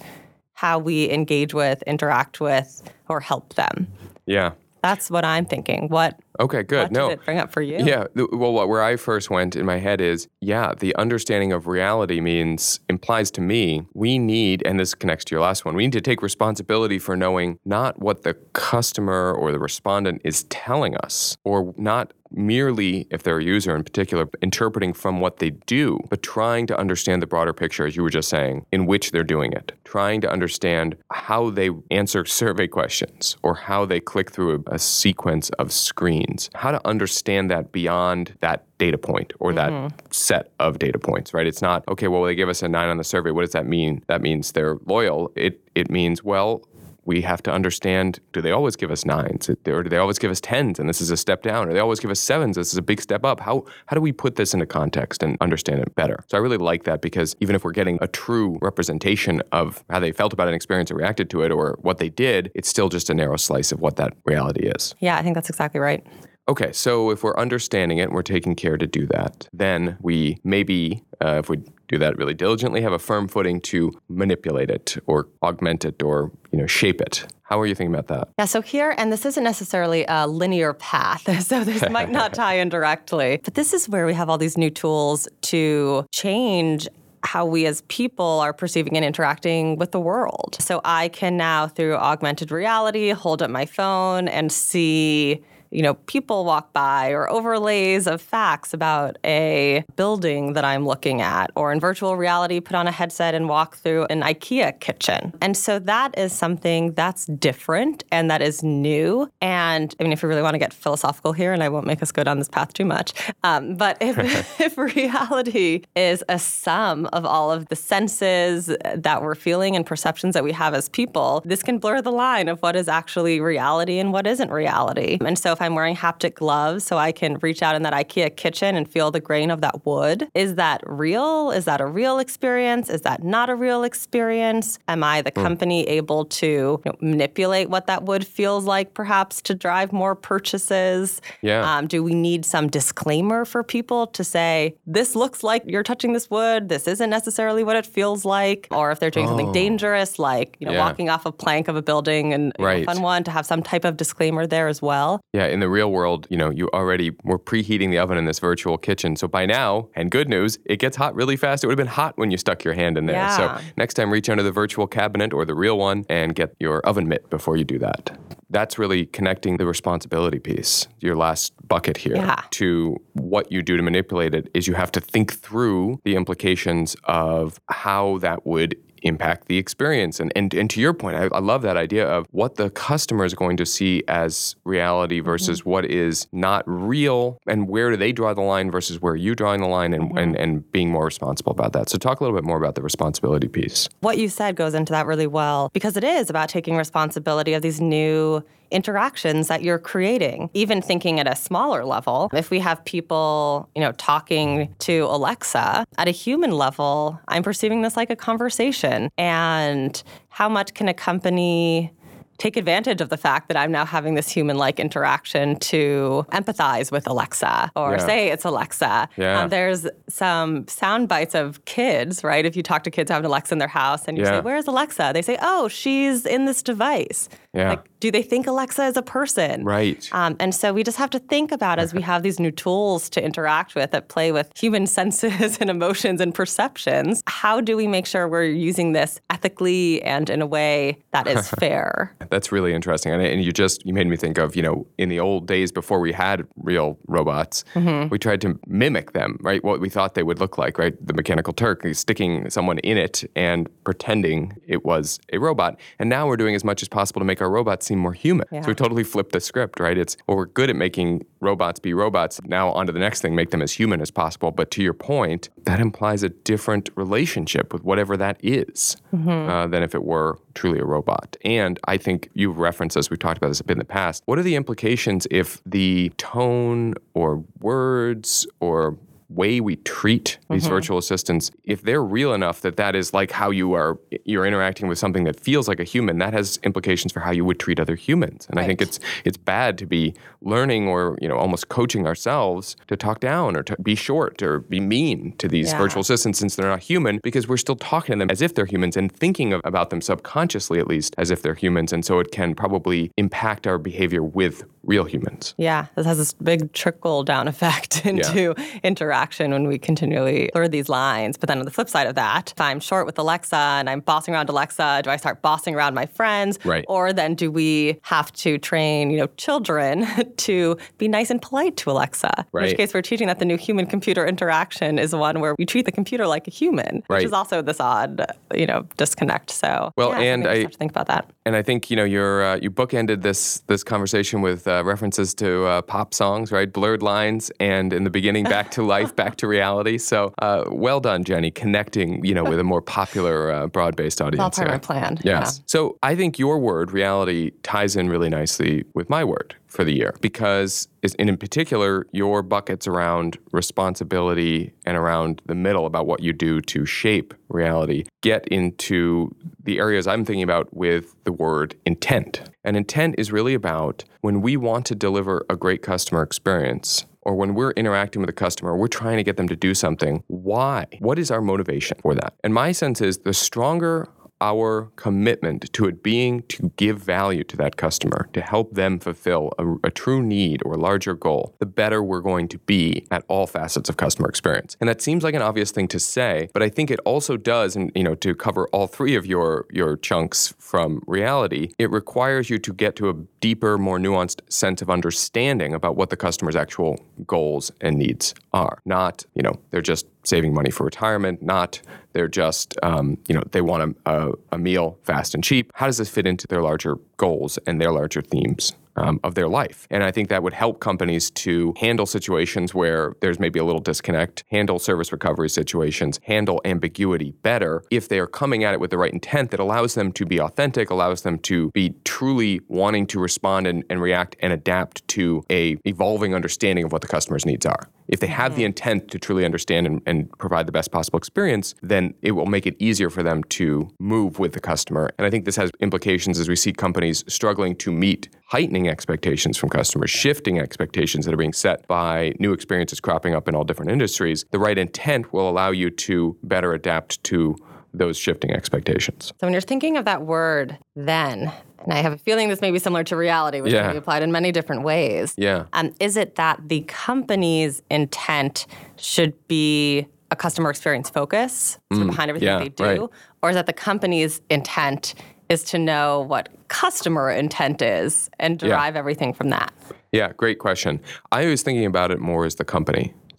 how 0.53 0.79
we 0.79 1.09
engage 1.09 1.53
with, 1.53 1.81
interact 1.83 2.41
with, 2.41 2.83
or 3.07 3.19
help 3.19 3.53
them? 3.53 3.87
Yeah. 4.25 4.51
That's 4.83 5.09
what 5.09 5.25
I'm 5.25 5.45
thinking. 5.45 5.87
What, 5.89 6.19
Okay, 6.39 6.63
good. 6.63 6.83
what 6.83 6.91
no. 6.91 7.15
bring 7.17 7.37
up 7.37 7.51
for 7.51 7.61
you? 7.61 7.77
Yeah. 7.79 8.05
Well, 8.15 8.53
what, 8.53 8.69
where 8.69 8.81
I 8.81 8.95
first 8.95 9.29
went 9.29 9.55
in 9.57 9.65
my 9.65 9.77
head 9.77 9.99
is, 9.99 10.27
yeah, 10.39 10.73
the 10.73 10.95
understanding 10.95 11.51
of 11.51 11.67
reality 11.67 12.21
means, 12.21 12.79
implies 12.87 13.29
to 13.31 13.41
me, 13.41 13.85
we 13.93 14.17
need, 14.17 14.63
and 14.65 14.79
this 14.79 14.95
connects 14.95 15.25
to 15.25 15.35
your 15.35 15.41
last 15.41 15.65
one, 15.65 15.75
we 15.75 15.83
need 15.83 15.93
to 15.93 16.01
take 16.01 16.21
responsibility 16.21 16.97
for 16.97 17.17
knowing 17.17 17.59
not 17.65 17.99
what 17.99 18.23
the 18.23 18.35
customer 18.53 19.33
or 19.33 19.51
the 19.51 19.59
respondent 19.59 20.21
is 20.23 20.43
telling 20.45 20.95
us, 20.97 21.37
or 21.43 21.73
not 21.77 22.13
merely, 22.31 23.07
if 23.09 23.23
they're 23.23 23.39
a 23.39 23.43
user 23.43 23.75
in 23.75 23.83
particular, 23.83 24.29
interpreting 24.41 24.93
from 24.93 25.19
what 25.19 25.37
they 25.37 25.49
do, 25.49 25.99
but 26.09 26.21
trying 26.21 26.67
to 26.67 26.77
understand 26.77 27.21
the 27.21 27.27
broader 27.27 27.53
picture, 27.53 27.85
as 27.85 27.95
you 27.95 28.03
were 28.03 28.09
just 28.09 28.29
saying, 28.29 28.65
in 28.71 28.85
which 28.85 29.11
they're 29.11 29.23
doing 29.23 29.51
it. 29.53 29.71
Trying 29.83 30.21
to 30.21 30.31
understand 30.31 30.95
how 31.11 31.49
they 31.49 31.71
answer 31.91 32.25
survey 32.25 32.67
questions 32.67 33.37
or 33.41 33.55
how 33.55 33.85
they 33.85 33.99
click 33.99 34.31
through 34.31 34.63
a, 34.67 34.75
a 34.75 34.79
sequence 34.79 35.49
of 35.51 35.71
screens. 35.71 36.49
How 36.55 36.71
to 36.71 36.87
understand 36.87 37.49
that 37.51 37.71
beyond 37.71 38.35
that 38.41 38.65
data 38.77 38.97
point 38.97 39.33
or 39.39 39.53
that 39.53 39.71
mm-hmm. 39.71 39.95
set 40.11 40.51
of 40.59 40.79
data 40.79 40.99
points, 40.99 41.33
right? 41.33 41.47
It's 41.47 41.61
not, 41.61 41.83
okay, 41.87 42.07
well, 42.07 42.23
they 42.23 42.35
give 42.35 42.49
us 42.49 42.61
a 42.61 42.67
nine 42.67 42.89
on 42.89 42.97
the 42.97 43.03
survey. 43.03 43.31
What 43.31 43.41
does 43.41 43.51
that 43.51 43.65
mean? 43.65 44.03
That 44.07 44.21
means 44.21 44.51
they're 44.51 44.77
loyal. 44.85 45.31
It, 45.35 45.59
it 45.75 45.89
means, 45.89 46.23
well, 46.23 46.63
we 47.09 47.21
have 47.21 47.41
to 47.41 47.51
understand 47.51 48.19
do 48.33 48.39
they 48.39 48.51
always 48.51 48.75
give 48.75 48.91
us 48.91 49.03
nines? 49.03 49.49
Or 49.49 49.81
do 49.81 49.89
they 49.89 49.97
always 49.97 50.19
give 50.19 50.29
us 50.29 50.39
tens 50.39 50.77
and 50.77 50.87
this 50.87 51.01
is 51.01 51.09
a 51.09 51.17
step 51.17 51.41
down? 51.41 51.67
Or 51.67 51.73
they 51.73 51.79
always 51.79 51.99
give 51.99 52.11
us 52.11 52.19
sevens 52.19 52.55
this 52.55 52.71
is 52.71 52.77
a 52.77 52.83
big 52.83 53.01
step 53.01 53.25
up? 53.25 53.39
How 53.39 53.65
how 53.87 53.95
do 53.95 54.01
we 54.01 54.11
put 54.11 54.35
this 54.35 54.53
into 54.53 54.67
context 54.67 55.23
and 55.23 55.35
understand 55.41 55.79
it 55.81 55.95
better? 55.95 56.23
So 56.27 56.37
i 56.37 56.39
really 56.39 56.57
like 56.57 56.83
that 56.83 57.01
because 57.01 57.35
even 57.39 57.55
if 57.55 57.63
we're 57.63 57.71
getting 57.71 57.97
a 57.99 58.07
true 58.07 58.59
representation 58.61 59.41
of 59.51 59.83
how 59.89 59.99
they 59.99 60.11
felt 60.11 60.33
about 60.33 60.47
an 60.49 60.53
experience 60.53 60.91
or 60.91 60.95
reacted 60.95 61.31
to 61.31 61.41
it 61.41 61.51
or 61.51 61.79
what 61.81 61.97
they 61.97 62.09
did 62.09 62.51
it's 62.53 62.69
still 62.69 62.89
just 62.89 63.09
a 63.09 63.15
narrow 63.15 63.37
slice 63.37 63.71
of 63.71 63.79
what 63.81 63.95
that 63.95 64.13
reality 64.25 64.67
is. 64.67 64.93
Yeah, 64.99 65.17
I 65.17 65.23
think 65.23 65.33
that's 65.33 65.49
exactly 65.49 65.79
right. 65.79 66.05
Okay, 66.47 66.71
so 66.71 67.09
if 67.09 67.23
we're 67.23 67.37
understanding 67.37 67.97
it 67.97 68.03
and 68.03 68.13
we're 68.13 68.21
taking 68.21 68.55
care 68.55 68.77
to 68.77 68.87
do 68.87 69.07
that, 69.07 69.47
then 69.53 69.97
we 70.01 70.37
maybe, 70.43 71.03
uh, 71.23 71.37
if 71.41 71.49
we 71.49 71.57
do 71.89 71.97
that 71.97 72.17
really 72.17 72.33
diligently, 72.33 72.81
have 72.81 72.93
a 72.93 72.99
firm 72.99 73.27
footing 73.27 73.59
to 73.61 73.91
manipulate 74.07 74.69
it 74.69 74.97
or 75.07 75.27
augment 75.43 75.83
it 75.83 76.01
or 76.01 76.31
you 76.51 76.59
know 76.59 76.67
shape 76.67 77.01
it. 77.01 77.25
How 77.43 77.59
are 77.59 77.65
you 77.65 77.73
thinking 77.73 77.93
about 77.93 78.07
that? 78.07 78.29
Yeah, 78.37 78.45
so 78.45 78.61
here, 78.61 78.93
and 78.95 79.11
this 79.11 79.25
isn't 79.25 79.43
necessarily 79.43 80.05
a 80.07 80.27
linear 80.27 80.73
path, 80.73 81.23
so 81.45 81.63
this 81.63 81.89
might 81.89 82.11
not 82.11 82.33
tie 82.33 82.53
in 82.53 82.69
directly, 82.69 83.41
but 83.43 83.55
this 83.55 83.73
is 83.73 83.89
where 83.89 84.05
we 84.05 84.13
have 84.13 84.29
all 84.29 84.37
these 84.37 84.57
new 84.57 84.69
tools 84.69 85.27
to 85.41 86.05
change 86.11 86.87
how 87.23 87.45
we 87.45 87.65
as 87.65 87.81
people 87.89 88.39
are 88.39 88.53
perceiving 88.53 88.95
and 88.95 89.03
interacting 89.03 89.77
with 89.77 89.91
the 89.91 89.99
world. 89.99 90.55
So 90.59 90.79
I 90.85 91.09
can 91.09 91.35
now, 91.35 91.67
through 91.67 91.95
augmented 91.95 92.49
reality, 92.49 93.09
hold 93.09 93.41
up 93.41 93.49
my 93.49 93.65
phone 93.65 94.29
and 94.29 94.51
see 94.51 95.43
you 95.71 95.81
know, 95.81 95.93
people 95.93 96.45
walk 96.45 96.73
by 96.73 97.09
or 97.09 97.29
overlays 97.29 98.07
of 98.07 98.21
facts 98.21 98.73
about 98.73 99.17
a 99.25 99.83
building 99.95 100.53
that 100.53 100.65
I'm 100.65 100.85
looking 100.85 101.21
at, 101.21 101.51
or 101.55 101.71
in 101.71 101.79
virtual 101.79 102.17
reality, 102.17 102.59
put 102.59 102.75
on 102.75 102.87
a 102.87 102.91
headset 102.91 103.35
and 103.35 103.47
walk 103.47 103.77
through 103.77 104.05
an 104.09 104.21
IKEA 104.21 104.79
kitchen. 104.79 105.33
And 105.41 105.55
so 105.55 105.79
that 105.79 106.17
is 106.17 106.33
something 106.33 106.93
that's 106.93 107.25
different 107.25 108.03
and 108.11 108.29
that 108.31 108.41
is 108.41 108.63
new. 108.63 109.29
And 109.41 109.95
I 109.99 110.03
mean, 110.03 110.11
if 110.11 110.23
we 110.23 110.29
really 110.29 110.41
want 110.41 110.55
to 110.55 110.59
get 110.59 110.73
philosophical 110.73 111.33
here, 111.33 111.53
and 111.53 111.63
I 111.63 111.69
won't 111.69 111.85
make 111.85 112.01
us 112.01 112.11
go 112.11 112.23
down 112.23 112.39
this 112.39 112.49
path 112.49 112.73
too 112.73 112.85
much, 112.85 113.13
um, 113.43 113.75
but 113.75 113.97
if, 114.01 114.17
if 114.59 114.77
reality 114.77 115.83
is 115.95 116.23
a 116.29 116.39
sum 116.39 117.07
of 117.13 117.25
all 117.25 117.51
of 117.51 117.67
the 117.69 117.75
senses 117.75 118.75
that 118.95 119.21
we're 119.21 119.35
feeling 119.35 119.75
and 119.75 119.85
perceptions 119.85 120.33
that 120.33 120.43
we 120.43 120.51
have 120.51 120.73
as 120.73 120.89
people, 120.89 121.41
this 121.45 121.63
can 121.63 121.77
blur 121.77 122.01
the 122.01 122.11
line 122.11 122.47
of 122.47 122.59
what 122.61 122.75
is 122.75 122.87
actually 122.87 123.39
reality 123.39 123.99
and 123.99 124.13
what 124.13 124.25
isn't 124.25 124.51
reality. 124.51 125.17
And 125.21 125.37
so 125.37 125.51
if 125.59 125.65
I'm 125.65 125.75
wearing 125.75 125.95
haptic 125.95 126.35
gloves 126.35 126.85
so 126.85 126.97
I 126.97 127.11
can 127.11 127.37
reach 127.41 127.61
out 127.61 127.75
in 127.75 127.81
that 127.83 127.91
IKEA 127.91 128.33
kitchen 128.37 128.75
and 128.77 128.89
feel 128.89 129.11
the 129.11 129.19
grain 129.19 129.51
of 129.51 129.59
that 129.59 129.85
wood, 129.85 130.29
is 130.33 130.55
that 130.55 130.81
real? 130.85 131.51
Is 131.51 131.65
that 131.65 131.81
a 131.81 131.85
real 131.85 132.17
experience? 132.19 132.89
Is 132.89 133.01
that 133.01 133.23
not 133.23 133.49
a 133.49 133.55
real 133.55 133.83
experience? 133.83 134.79
Am 134.87 135.03
I, 135.03 135.21
the 135.21 135.31
company, 135.31 135.85
able 135.89 136.23
to 136.25 136.47
you 136.47 136.81
know, 136.85 136.95
manipulate 137.01 137.69
what 137.69 137.87
that 137.87 138.03
wood 138.03 138.25
feels 138.25 138.63
like 138.63 138.93
perhaps 138.93 139.41
to 139.43 139.53
drive 139.53 139.91
more 139.91 140.15
purchases? 140.15 141.21
Yeah. 141.41 141.69
Um, 141.77 141.87
do 141.87 142.01
we 142.03 142.13
need 142.15 142.45
some 142.45 142.67
disclaimer 142.69 143.43
for 143.43 143.61
people 143.61 144.07
to 144.07 144.23
say, 144.23 144.75
this 144.87 145.13
looks 145.13 145.43
like 145.43 145.63
you're 145.65 145.83
touching 145.83 146.13
this 146.13 146.29
wood, 146.29 146.69
this 146.69 146.87
isn't 146.87 147.09
necessarily 147.09 147.65
what 147.65 147.75
it 147.75 147.85
feels 147.85 148.23
like? 148.23 148.67
Or 148.71 148.91
if 148.91 149.01
they're 149.01 149.09
doing 149.11 149.27
something 149.27 149.51
dangerous, 149.51 150.19
like 150.19 150.55
you 150.61 150.67
know, 150.67 150.73
Yeah. 150.73 150.79
walking 150.85 151.09
off 151.09 151.25
a 151.25 151.31
plank 151.33 151.67
of 151.67 151.75
a 151.75 151.81
building 151.81 152.33
and 152.33 152.53
you 152.57 152.63
know, 152.63 152.65
Right. 152.69 152.83
a 152.83 152.85
fun 152.85 153.01
one, 153.01 153.23
to 153.25 153.31
have 153.31 153.45
some 153.45 153.61
type 153.61 153.83
of 153.83 153.97
disclaimer 153.97 154.47
there 154.47 154.69
as 154.69 154.81
well. 154.81 155.19
Yeah, 155.33 155.48
in 155.51 155.59
the 155.59 155.69
real 155.69 155.91
world, 155.91 156.27
you 156.29 156.37
know, 156.37 156.49
you 156.49 156.69
already 156.73 157.11
were 157.23 157.39
preheating 157.39 157.89
the 157.91 157.97
oven 157.99 158.17
in 158.17 158.25
this 158.25 158.39
virtual 158.39 158.77
kitchen. 158.77 159.15
So 159.15 159.27
by 159.27 159.45
now, 159.45 159.89
and 159.95 160.09
good 160.11 160.29
news, 160.29 160.57
it 160.65 160.77
gets 160.77 160.97
hot 160.97 161.15
really 161.15 161.35
fast. 161.35 161.63
It 161.63 161.67
would 161.67 161.73
have 161.77 161.85
been 161.85 161.93
hot 161.93 162.17
when 162.17 162.31
you 162.31 162.37
stuck 162.37 162.63
your 162.63 162.73
hand 162.73 162.97
in 162.97 163.05
there. 163.05 163.15
Yeah. 163.15 163.57
So 163.59 163.63
next 163.77 163.95
time, 163.95 164.11
reach 164.11 164.29
under 164.29 164.43
the 164.43 164.51
virtual 164.51 164.87
cabinet 164.87 165.33
or 165.33 165.45
the 165.45 165.55
real 165.55 165.77
one 165.77 166.05
and 166.09 166.35
get 166.35 166.55
your 166.59 166.79
oven 166.81 167.07
mitt 167.07 167.29
before 167.29 167.57
you 167.57 167.63
do 167.63 167.79
that. 167.79 168.17
That's 168.51 168.79
really 168.79 169.05
connecting 169.05 169.57
the 169.57 169.65
responsibility 169.67 170.39
piece, 170.39 170.87
your 170.99 171.15
last 171.15 171.53
bucket 171.67 171.97
here, 171.97 172.15
Yeah. 172.15 172.41
to 172.51 172.97
what 173.13 173.51
you 173.51 173.61
do 173.61 173.77
to 173.77 173.83
manipulate 173.83 174.33
it 174.33 174.49
is 174.55 174.67
you 174.67 174.73
have 174.73 174.91
to 174.93 174.99
think 174.99 175.33
through 175.33 175.99
the 176.03 176.15
implications 176.15 176.95
of 177.03 177.59
how 177.69 178.17
that 178.19 178.47
would 178.47 178.75
impact 179.03 179.47
the 179.47 179.57
experience. 179.57 180.19
And, 180.19 180.31
and, 180.35 180.53
and 180.53 180.69
to 180.69 180.81
your 180.81 180.93
point, 180.93 181.17
I, 181.17 181.29
I 181.35 181.39
love 181.39 181.61
that 181.63 181.77
idea 181.77 182.07
of 182.07 182.25
what 182.31 182.55
the 182.55 182.69
customer 182.69 183.25
is 183.25 183.33
going 183.33 183.57
to 183.57 183.65
see 183.65 184.03
as 184.07 184.55
reality 184.63 185.19
mm-hmm. 185.19 185.25
versus 185.25 185.65
what 185.65 185.85
is 185.85 186.27
not 186.31 186.63
real 186.67 187.39
and 187.47 187.67
where 187.67 187.89
do 187.89 187.97
they 187.97 188.11
draw 188.11 188.33
the 188.33 188.41
line 188.41 188.71
versus 188.71 189.01
where 189.01 189.15
you 189.15 189.35
drawing 189.35 189.61
the 189.61 189.67
line 189.67 189.93
and, 189.93 190.17
and, 190.17 190.33
mm-hmm. 190.33 190.41
and 190.41 190.71
being 190.71 190.89
more 190.89 191.05
responsible 191.05 191.51
about 191.51 191.73
that. 191.73 191.89
So 191.89 191.97
talk 191.97 192.19
a 192.19 192.23
little 192.23 192.37
bit 192.37 192.45
more 192.45 192.57
about 192.57 192.75
the 192.75 192.81
responsibility 192.81 193.47
piece. 193.47 193.89
What 194.01 194.17
you 194.17 194.29
said 194.29 194.55
goes 194.55 194.73
into 194.73 194.91
that 194.93 195.05
really 195.05 195.27
well 195.27 195.69
because 195.73 195.97
it 195.97 196.03
is 196.03 196.29
about 196.29 196.49
taking 196.49 196.75
responsibility 196.75 197.53
of 197.53 197.61
these 197.61 197.81
new 197.81 198.43
interactions 198.71 199.47
that 199.47 199.61
you're 199.63 199.79
creating 199.79 200.49
even 200.53 200.81
thinking 200.81 201.19
at 201.19 201.27
a 201.27 201.35
smaller 201.35 201.83
level 201.85 202.29
if 202.33 202.49
we 202.51 202.59
have 202.59 202.83
people 202.85 203.69
you 203.75 203.81
know 203.81 203.91
talking 203.93 204.73
to 204.79 205.05
alexa 205.05 205.85
at 205.97 206.07
a 206.07 206.11
human 206.11 206.51
level 206.51 207.19
i'm 207.27 207.43
perceiving 207.43 207.81
this 207.81 207.97
like 207.97 208.09
a 208.09 208.15
conversation 208.15 209.09
and 209.17 210.03
how 210.29 210.47
much 210.47 210.73
can 210.73 210.87
a 210.87 210.93
company 210.93 211.91
take 212.37 212.55
advantage 212.55 213.01
of 213.01 213.09
the 213.09 213.17
fact 213.17 213.49
that 213.49 213.57
I'm 213.57 213.69
now 213.69 213.83
having 213.83 214.15
this 214.15 214.29
human 214.29 214.57
like 214.57 214.79
interaction 214.79 215.59
to 215.59 216.25
empathize 216.31 216.89
with 216.89 217.05
Alexa 217.05 217.69
or 217.75 217.91
Yeah. 217.91 217.97
say 217.97 218.29
it's 218.29 218.45
Alexa. 218.45 219.09
Yeah. 219.17 219.41
Um, 219.41 219.49
there's 219.49 219.85
some 220.07 220.65
sound 220.69 221.09
bites 221.09 221.35
of 221.35 221.65
kids, 221.65 222.23
right? 222.23 222.45
If 222.45 222.55
you 222.55 222.63
talk 222.63 222.83
to 222.85 222.91
kids 222.91 223.09
who 223.09 223.15
have 223.15 223.23
an 223.23 223.25
Alexa 223.25 223.53
in 223.53 223.59
their 223.59 223.67
house 223.67 224.07
and 224.07 224.17
you 224.17 224.23
Yeah. 224.23 224.37
say, 224.37 224.39
Where's 224.39 224.67
Alexa? 224.67 225.11
They 225.13 225.21
say, 225.21 225.37
Oh, 225.41 225.67
she's 225.67 226.25
in 226.25 226.45
this 226.45 226.63
device. 226.63 227.27
Yeah. 227.53 227.69
Like, 227.71 227.89
do 227.99 228.11
they 228.11 228.21
think 228.21 228.47
Alexa 228.47 228.85
is 228.85 228.97
a 228.97 229.01
person? 229.01 229.65
Right. 229.65 230.07
Um, 230.11 230.35
and 230.39 230.53
so 230.53 230.71
we 230.71 230.83
just 230.83 230.97
have 230.97 231.09
to 231.11 231.19
think 231.19 231.51
about 231.51 231.79
as 231.79 231.93
we 231.93 232.01
have 232.01 232.21
these 232.21 232.39
new 232.39 232.51
tools 232.51 233.09
to 233.09 233.23
interact 233.23 233.75
with 233.75 233.91
that 233.91 234.07
play 234.07 234.31
with 234.31 234.51
human 234.55 234.85
senses 234.99 235.57
and 235.59 235.69
emotions 235.69 236.21
and 236.21 236.33
perceptions, 236.33 237.23
how 237.27 237.59
do 237.59 237.75
we 237.75 237.87
make 237.87 238.05
sure 238.05 238.27
we're 238.27 238.43
using 238.43 238.93
this 238.93 239.19
ethically 239.29 240.01
and 240.03 240.29
in 240.29 240.41
a 240.41 240.45
way 240.45 240.99
that 241.11 241.27
is 241.27 241.49
fair? 241.59 242.15
That's 242.29 242.51
really 242.51 242.73
interesting. 242.73 243.11
And, 243.13 243.21
and 243.21 243.43
you 243.43 243.51
just 243.51 243.85
you 243.85 243.93
made 243.93 244.07
me 244.07 244.15
think 244.15 244.37
of, 244.37 244.55
you 244.55 244.61
know, 244.61 244.85
in 244.97 245.09
the 245.09 245.19
old 245.19 245.47
days 245.47 245.71
before 245.71 245.99
we 245.99 246.13
had 246.13 246.45
real 246.55 246.97
robots, 247.07 247.63
we 247.75 248.19
tried 248.19 248.41
to 248.41 248.59
mimic 248.67 249.13
them, 249.13 249.37
right? 249.41 249.63
What 249.63 249.79
we 249.79 249.89
thought 249.89 250.13
they 250.13 250.23
would 250.23 250.39
look 250.39 250.57
like, 250.57 250.77
right? 250.77 250.95
The 251.05 251.13
mechanical 251.13 251.53
Turk, 251.53 251.85
sticking 251.93 252.49
someone 252.49 252.77
in 252.79 252.97
it 252.97 253.29
and 253.35 253.67
pretending 253.83 254.55
it 254.67 254.85
was 254.85 255.19
a 255.33 255.39
robot. 255.39 255.79
And 255.97 256.09
now 256.09 256.27
we're 256.27 256.37
doing 256.37 256.55
as 256.55 256.63
much 256.63 256.81
as 256.81 256.87
possible 256.87 257.19
to 257.19 257.25
make 257.25 257.38
our 257.41 257.49
robots 257.49 257.85
seem 257.85 257.99
more 257.99 258.13
human. 258.13 258.47
Yeah. 258.51 258.61
So 258.61 258.67
we 258.69 258.75
totally 258.75 259.03
flipped 259.03 259.31
the 259.31 259.39
script, 259.39 259.79
right? 259.79 259.97
It's 259.97 260.17
well, 260.27 260.37
we're 260.37 260.45
good 260.45 260.69
at 260.69 260.75
making 260.75 261.25
robots 261.39 261.79
be 261.79 261.93
robots. 261.93 262.39
Now 262.45 262.71
on 262.71 262.87
to 262.87 262.91
the 262.91 262.99
next 262.99 263.21
thing, 263.21 263.35
make 263.35 263.51
them 263.51 263.61
as 263.61 263.73
human 263.73 264.01
as 264.01 264.11
possible. 264.11 264.51
But 264.51 264.71
to 264.71 264.83
your 264.83 264.93
point, 264.93 265.49
that 265.63 265.79
implies 265.79 266.23
a 266.23 266.29
different 266.29 266.89
relationship 266.95 267.73
with 267.73 267.83
whatever 267.83 268.17
that 268.17 268.37
is, 268.43 268.97
uh, 269.13 269.67
than 269.67 269.83
if 269.83 269.95
it 269.95 270.03
were 270.03 270.39
truly 270.53 270.79
a 270.79 270.85
robot. 270.85 271.37
And 271.43 271.79
I 271.85 271.97
think 271.97 272.29
you've 272.33 272.57
referenced 272.57 272.95
this, 272.95 273.09
we've 273.09 273.19
talked 273.19 273.37
about 273.37 273.49
this 273.49 273.59
a 273.59 273.63
bit 273.63 273.73
in 273.73 273.79
the 273.79 273.85
past. 273.85 274.23
What 274.25 274.37
are 274.39 274.43
the 274.43 274.55
implications 274.55 275.27
if 275.31 275.61
the 275.65 276.11
tone 276.17 276.95
or 277.13 277.43
words 277.59 278.47
or 278.59 278.97
way 279.29 279.59
we 279.59 279.75
treat 279.77 280.39
these 280.49 280.63
mm-hmm. 280.63 280.73
virtual 280.73 280.97
assistants 280.97 281.51
if 281.63 281.83
they're 281.83 282.03
real 282.03 282.33
enough 282.33 282.61
that 282.61 282.77
that 282.77 282.95
is 282.95 283.13
like 283.13 283.31
how 283.31 283.51
you 283.51 283.73
are 283.73 283.97
you're 284.25 284.45
interacting 284.45 284.87
with 284.87 284.97
something 284.97 285.23
that 285.23 285.39
feels 285.39 285.67
like 285.67 285.79
a 285.79 285.83
human 285.83 286.17
that 286.17 286.33
has 286.33 286.59
implications 286.63 287.13
for 287.13 287.19
how 287.19 287.31
you 287.31 287.45
would 287.45 287.59
treat 287.59 287.79
other 287.79 287.95
humans. 287.95 288.47
And 288.49 288.59
i 288.59 288.65
think 288.65 288.81
it's 288.81 288.99
it's 289.23 289.37
bad 289.37 289.77
to 289.77 289.85
be 289.85 290.13
learning 290.41 290.87
or 290.87 291.17
you 291.21 291.27
know 291.27 291.37
almost 291.37 291.69
coaching 291.69 292.07
ourselves 292.07 292.75
to 292.87 292.95
talk 292.95 293.19
down 293.19 293.55
or 293.55 293.63
to 293.63 293.75
be 293.81 293.95
short 293.95 294.41
or 294.41 294.59
be 294.59 294.79
mean 294.79 295.33
to 295.37 295.47
these 295.47 295.71
Yeah. 295.71 295.77
virtual 295.77 296.01
assistants 296.01 296.39
since 296.39 296.55
they're 296.55 296.69
not 296.69 296.81
human 296.81 297.19
because 297.23 297.47
we're 297.47 297.57
still 297.57 297.75
talking 297.75 298.13
to 298.13 298.19
them 298.19 298.29
as 298.31 298.41
if 298.41 298.55
they're 298.55 298.65
humans 298.65 298.97
and 298.97 299.11
thinking 299.11 299.53
of, 299.53 299.61
about 299.63 299.89
them 299.89 300.01
subconsciously 300.01 300.79
at 300.79 300.87
least 300.87 301.13
as 301.17 301.31
if 301.31 301.41
they're 301.41 301.53
humans. 301.53 301.93
And 301.93 302.03
so 302.05 302.19
it 302.19 302.31
can 302.31 302.55
probably 302.55 303.11
impact 303.17 303.67
our 303.67 303.77
behavior 303.77 304.23
with 304.23 304.63
real 304.83 305.03
humans 305.05 305.53
Yeah, 305.57 305.87
this 305.95 306.05
has 306.05 306.17
this 306.17 306.33
big 306.33 306.71
trickle 306.73 307.23
down 307.23 307.47
effect 307.47 308.05
into 308.11 308.55
interaction 308.83 309.51
when 309.51 309.67
we 309.67 309.77
continually 309.77 310.49
blur 310.53 310.67
these 310.67 310.89
lines. 310.89 311.37
But 311.37 311.47
then 311.49 311.59
on 311.59 311.65
the 311.65 311.71
flip 311.71 311.89
side 311.89 312.07
of 312.07 312.15
that, 312.15 312.51
if 312.51 312.61
I'm 312.61 312.79
short 312.79 313.05
with 313.05 313.17
Alexa 313.19 313.55
and 313.55 313.89
I'm 313.89 313.99
bossing 313.99 314.33
around 314.33 314.49
Alexa, 314.49 315.01
do 315.03 315.09
I 315.09 315.17
start 315.17 315.41
bossing 315.41 315.75
around 315.75 315.93
my 315.93 316.05
friends? 316.05 316.57
Right. 316.65 316.85
Or 316.87 317.13
then 317.13 317.35
do 317.35 317.51
we 317.51 317.99
have 318.03 318.31
to 318.33 318.57
train, 318.57 319.09
you 319.11 319.17
know, 319.17 319.27
children 319.37 320.05
to 320.37 320.77
be 320.97 321.07
nice 321.07 321.29
and 321.29 321.41
polite 321.41 321.77
to 321.77 321.91
Alexa? 321.91 322.45
Right. 322.51 322.63
In 322.63 322.69
which 322.69 322.77
case 322.77 322.93
we're 322.93 323.01
teaching 323.01 323.27
that 323.27 323.39
the 323.39 323.45
new 323.45 323.57
human 323.57 323.85
computer 323.85 324.25
interaction 324.25 324.97
is 324.99 325.13
one 325.15 325.39
where 325.39 325.55
we 325.57 325.65
treat 325.65 325.85
the 325.85 325.91
computer 325.91 326.25
like 326.27 326.47
a 326.47 326.51
human, 326.51 327.03
Right. 327.09 327.17
which 327.19 327.25
is 327.25 327.33
also 327.33 327.61
this 327.61 327.79
odd, 327.79 328.25
you 328.53 328.65
know, 328.65 328.85
disconnect. 328.97 329.49
So 329.51 329.91
Well, 329.97 330.09
yeah, 330.11 330.19
and 330.33 330.43
just 330.43 330.55
I- 330.55 330.59
have 330.61 330.71
to 330.71 330.77
think 330.77 330.91
about 330.91 331.07
that. 331.07 331.29
And 331.45 331.55
I 331.55 331.61
think 331.63 331.89
you 331.89 331.95
know 331.97 332.03
you're 332.03 332.43
uh, 332.43 332.55
you 332.61 332.69
bookended 332.69 333.23
this 333.23 333.61
this 333.67 333.83
conversation 333.83 334.41
with 334.41 334.67
uh, 334.67 334.78
references 334.85 335.33
to 335.35 335.65
uh, 335.65 335.81
pop 335.81 336.13
songs, 336.13 336.51
right? 336.51 336.71
Blurred 336.71 337.01
lines, 337.01 337.51
and 337.59 337.93
in 337.93 338.03
the 338.03 338.09
beginning, 338.09 338.43
back 338.45 338.71
to 338.71 338.83
life, 338.95 339.15
back 339.15 339.35
to 339.37 339.47
reality. 339.47 339.97
So 339.97 340.33
uh, 340.41 340.65
well 340.69 340.99
done, 340.99 341.23
Jenny, 341.23 341.51
connecting 341.51 342.23
you 342.23 342.33
know 342.33 342.43
with 342.43 342.59
a 342.59 342.63
more 342.63 342.81
popular 342.81 343.51
uh, 343.51 343.67
broad 343.67 343.95
based 343.95 344.21
audience. 344.21 344.41
all 344.41 344.51
part 344.51 344.67
of 344.67 344.73
my 344.73 344.79
plan, 344.79 345.19
Yes. 345.23 345.61
So 345.65 345.97
I 346.03 346.15
think 346.15 346.39
your 346.39 346.59
word 346.59 346.91
reality 346.91 347.51
ties 347.63 347.95
in 347.95 348.09
really 348.09 348.29
nicely 348.29 348.85
with 348.93 349.09
my 349.09 349.23
word 349.23 349.55
for 349.69 349.83
the 349.83 349.93
year 349.93 350.15
because 350.19 350.87
in 351.17 351.37
particular 351.37 352.05
your 352.11 352.41
buckets 352.41 352.87
around 352.87 353.37
responsibility 353.51 354.73
and 354.85 354.97
around 354.97 355.41
the 355.45 355.55
middle 355.55 355.85
about 355.85 356.05
what 356.07 356.21
you 356.21 356.33
do 356.33 356.59
to 356.61 356.85
shape 356.85 357.33
reality 357.49 358.03
get 358.21 358.47
into 358.47 359.33
the 359.63 359.77
areas 359.79 360.07
I'm 360.07 360.25
thinking 360.25 360.43
about 360.43 360.73
with 360.73 361.15
the 361.23 361.31
word 361.31 361.75
intent. 361.85 362.41
And 362.63 362.75
intent 362.75 363.15
is 363.17 363.31
really 363.31 363.53
about 363.53 364.03
when 364.21 364.41
we 364.41 364.57
want 364.57 364.85
to 364.87 364.95
deliver 364.95 365.45
a 365.49 365.55
great 365.55 365.81
customer 365.81 366.23
experience 366.23 367.05
or 367.21 367.35
when 367.35 367.53
we're 367.53 367.71
interacting 367.71 368.21
with 368.21 368.29
a 368.29 368.33
customer, 368.33 368.75
we're 368.75 368.87
trying 368.87 369.17
to 369.17 369.23
get 369.23 369.37
them 369.37 369.47
to 369.47 369.55
do 369.55 369.73
something. 369.73 370.23
Why? 370.27 370.85
What 370.99 371.19
is 371.19 371.29
our 371.29 371.41
motivation 371.41 371.97
for 372.01 372.15
that? 372.15 372.33
And 372.43 372.53
my 372.53 372.71
sense 372.71 373.01
is 373.01 373.19
the 373.19 373.33
stronger 373.33 374.07
our 374.41 374.91
commitment 374.95 375.71
to 375.73 375.85
it 375.85 376.03
being 376.03 376.43
to 376.43 376.71
give 376.77 376.99
value 377.01 377.43
to 377.43 377.57
that 377.57 377.77
customer, 377.77 378.29
to 378.33 378.41
help 378.41 378.73
them 378.73 378.99
fulfill 378.99 379.51
a, 379.57 379.87
a 379.87 379.91
true 379.91 380.21
need 380.21 380.61
or 380.65 380.75
larger 380.75 381.13
goal, 381.13 381.55
the 381.59 381.65
better 381.65 382.01
we're 382.01 382.21
going 382.21 382.47
to 382.47 382.57
be 382.59 383.05
at 383.11 383.23
all 383.27 383.47
facets 383.47 383.89
of 383.89 383.97
customer 383.97 384.29
experience. 384.29 384.77
And 384.79 384.87
that 384.89 385.01
seems 385.01 385.23
like 385.23 385.35
an 385.35 385.41
obvious 385.41 385.71
thing 385.71 385.87
to 385.89 385.99
say, 385.99 386.49
but 386.53 386.63
I 386.63 386.69
think 386.69 386.91
it 386.91 386.99
also 387.05 387.37
does, 387.37 387.75
and 387.75 387.91
you 387.95 388.03
know, 388.03 388.15
to 388.15 388.35
cover 388.35 388.67
all 388.69 388.87
three 388.87 389.15
of 389.15 389.25
your 389.25 389.65
your 389.71 389.97
chunks 389.97 390.53
from 390.57 391.01
reality, 391.07 391.71
it 391.77 391.89
requires 391.91 392.49
you 392.49 392.57
to 392.59 392.73
get 392.73 392.95
to 392.97 393.09
a 393.09 393.13
deeper, 393.39 393.77
more 393.77 393.99
nuanced 393.99 394.41
sense 394.51 394.81
of 394.81 394.89
understanding 394.89 395.73
about 395.73 395.95
what 395.95 396.09
the 396.09 396.17
customer's 396.17 396.55
actual 396.55 396.99
goals 397.25 397.71
and 397.81 397.97
needs 397.97 398.33
are. 398.53 398.79
Not, 398.85 399.25
you 399.35 399.43
know, 399.43 399.59
they're 399.71 399.81
just 399.81 400.05
saving 400.23 400.53
money 400.53 400.69
for 400.69 400.83
retirement, 400.83 401.41
not 401.41 401.81
they're 402.13 402.27
just, 402.27 402.75
um, 402.83 403.17
you 403.27 403.35
know, 403.35 403.43
they 403.51 403.61
want 403.61 403.95
a, 404.05 404.11
a, 404.11 404.31
a 404.53 404.57
meal 404.57 404.97
fast 405.03 405.33
and 405.35 405.43
cheap. 405.43 405.71
How 405.75 405.85
does 405.85 405.97
this 405.97 406.09
fit 406.09 406.25
into 406.25 406.47
their 406.47 406.61
larger 406.61 406.97
goals 407.19 407.59
and 407.67 407.79
their 407.79 407.91
larger 407.91 408.23
themes? 408.23 408.73
Um, 408.95 409.17
of 409.23 409.33
their 409.33 409.47
life. 409.47 409.87
And 409.89 410.03
I 410.03 410.11
think 410.11 410.27
that 410.27 410.43
would 410.43 410.51
help 410.51 410.81
companies 410.81 411.31
to 411.31 411.73
handle 411.77 412.05
situations 412.05 412.73
where 412.73 413.13
there's 413.21 413.39
maybe 413.39 413.57
a 413.57 413.63
little 413.63 413.79
disconnect, 413.79 414.43
handle 414.51 414.77
service 414.77 415.13
recovery 415.13 415.49
situations, 415.49 416.19
handle 416.23 416.59
ambiguity 416.65 417.31
better 417.41 417.81
if 417.91 418.09
they 418.09 418.19
are 418.19 418.27
coming 418.27 418.65
at 418.65 418.73
it 418.73 418.81
with 418.81 418.89
the 418.89 418.97
right 418.97 419.13
intent 419.13 419.51
that 419.51 419.59
allows 419.61 419.93
them 419.93 420.11
to 420.13 420.25
be 420.25 420.41
authentic, 420.41 420.89
allows 420.89 421.21
them 421.21 421.37
to 421.39 421.71
be 421.71 421.93
truly 422.03 422.59
wanting 422.67 423.07
to 423.07 423.21
respond 423.21 423.67
and, 423.67 423.85
and 423.89 424.01
react 424.01 424.35
and 424.41 424.51
adapt 424.51 425.07
to 425.09 425.43
a 425.49 425.77
evolving 425.85 426.35
understanding 426.35 426.83
of 426.83 426.91
what 426.91 427.01
the 427.01 427.07
customer's 427.07 427.45
needs 427.45 427.65
are. 427.65 427.87
If 428.09 428.19
they 428.19 428.27
have 428.27 428.55
the 428.55 428.63
mm-hmm. 428.63 428.67
intent 428.67 429.11
to 429.11 429.19
truly 429.19 429.45
understand 429.45 429.87
and, 429.87 430.01
and 430.05 430.37
provide 430.37 430.65
the 430.65 430.71
best 430.71 430.91
possible 430.91 431.17
experience, 431.17 431.75
then 431.81 432.15
it 432.21 432.31
will 432.31 432.47
make 432.47 432.65
it 432.65 432.75
easier 432.79 433.09
for 433.09 433.23
them 433.23 433.43
to 433.45 433.89
move 433.99 434.39
with 434.39 434.53
the 434.53 434.59
customer. 434.59 435.11
And 435.17 435.25
I 435.25 435.29
think 435.29 435.45
this 435.45 435.55
has 435.55 435.69
implications 435.79 436.39
as 436.39 436.49
we 436.49 436.55
see 436.55 436.73
companies 436.73 437.23
struggling 437.27 437.75
to 437.77 437.91
meet 437.91 438.29
heightening 438.47 438.89
expectations 438.89 439.57
from 439.57 439.69
customers, 439.69 440.09
shifting 440.09 440.59
expectations 440.59 441.25
that 441.25 441.33
are 441.33 441.37
being 441.37 441.53
set 441.53 441.87
by 441.87 442.33
new 442.39 442.51
experiences 442.51 442.99
cropping 442.99 443.35
up 443.35 443.47
in 443.47 443.55
all 443.55 443.63
different 443.63 443.91
industries. 443.91 444.43
The 444.51 444.59
right 444.59 444.77
intent 444.77 445.31
will 445.31 445.47
allow 445.47 445.69
you 445.69 445.91
to 445.91 446.35
better 446.43 446.73
adapt 446.73 447.23
to 447.25 447.55
those 447.93 448.17
shifting 448.17 448.51
expectations. 448.51 449.33
So 449.39 449.47
when 449.47 449.53
you're 449.53 449.61
thinking 449.61 449.97
of 449.97 450.05
that 450.05 450.23
word, 450.23 450.77
then, 450.95 451.51
and 451.83 451.93
I 451.93 451.97
have 451.97 452.13
a 452.13 452.17
feeling 452.17 452.49
this 452.49 452.61
may 452.61 452.71
be 452.71 452.79
similar 452.79 453.03
to 453.05 453.15
reality, 453.15 453.61
which 453.61 453.73
Yeah. 453.73 453.83
can 453.83 453.91
be 453.93 453.97
applied 453.97 454.21
in 454.23 454.31
many 454.31 454.51
different 454.51 454.83
ways. 454.83 455.33
Yeah. 455.37 455.65
Um, 455.73 455.93
is 455.99 456.17
it 456.17 456.35
that 456.35 456.59
the 456.67 456.81
company's 456.81 457.81
intent 457.89 458.67
should 458.97 459.33
be 459.47 460.07
a 460.31 460.35
customer 460.35 460.69
experience 460.69 461.09
focus 461.09 461.79
sort 461.91 462.03
of 462.03 462.07
behind 462.09 462.29
everything 462.29 462.47
yeah, 462.47 462.59
they 462.59 462.69
do? 462.69 462.83
right. 462.83 463.01
Or 463.41 463.49
is 463.49 463.55
that 463.55 463.65
the 463.65 463.73
company's 463.73 464.41
intent 464.49 465.15
is 465.49 465.63
to 465.63 465.79
know 465.79 466.21
what 466.21 466.49
customer 466.67 467.31
intent 467.31 467.81
is 467.81 468.29
and 468.39 468.59
derive 468.59 468.95
everything 468.95 469.33
from 469.33 469.49
that? 469.49 469.73
Yeah, 470.11 470.31
great 470.37 470.59
question. 470.59 471.01
I 471.31 471.45
was 471.47 471.63
thinking 471.63 471.85
about 471.85 472.11
it 472.11 472.19
more 472.19 472.45
as 472.45 472.55
the 472.55 472.65